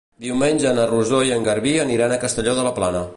Diumenge 0.27 0.71
na 0.79 0.87
Rosó 0.93 1.21
i 1.29 1.35
en 1.37 1.45
Garbí 1.49 1.75
aniran 1.85 2.15
a 2.17 2.21
Castelló 2.27 2.57
de 2.61 2.69
la 2.69 2.77
Plana. 2.81 3.07